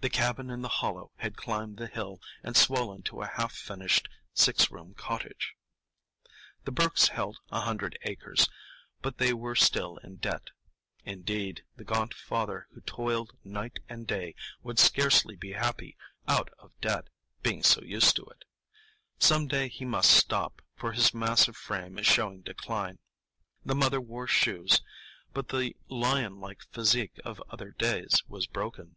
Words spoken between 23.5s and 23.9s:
The